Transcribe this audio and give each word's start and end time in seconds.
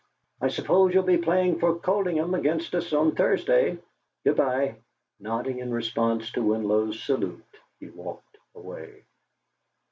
"I 0.41 0.47
suppose 0.47 0.95
you'll 0.95 1.03
be 1.03 1.19
playing 1.19 1.59
for 1.59 1.75
Coldingham 1.75 2.33
against 2.33 2.73
us 2.73 2.91
on 2.91 3.11
Thursday? 3.13 3.77
Good 4.23 4.35
bye!" 4.37 4.77
Nodding 5.19 5.59
in 5.59 5.71
response 5.71 6.31
to 6.31 6.41
Winlow's 6.41 6.99
salute, 7.03 7.45
he 7.79 7.87
walked 7.89 8.39
away. 8.55 9.03